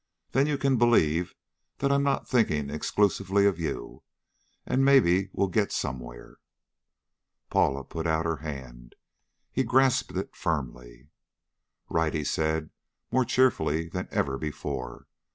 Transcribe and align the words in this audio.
"Then 0.31 0.47
you 0.47 0.57
can 0.57 0.77
believe 0.79 1.35
that 1.77 1.91
I'm 1.91 2.01
not 2.01 2.27
thinking 2.27 2.71
exclusively 2.71 3.45
of 3.45 3.59
you, 3.59 4.01
and 4.65 4.83
maybe 4.83 5.29
we'll 5.31 5.45
get 5.47 5.71
somewhere." 5.71 6.37
Paula 7.51 7.83
put 7.83 8.07
out 8.07 8.25
her 8.25 8.37
hand. 8.37 8.95
He 9.51 9.63
grasped 9.63 10.17
it 10.17 10.35
firmly. 10.35 11.09
"Right!" 11.87 12.15
he 12.15 12.23
said, 12.23 12.71
more 13.11 13.25
cheerfully 13.25 13.89
than 13.89 14.07
ever 14.09 14.39
before. 14.39 15.05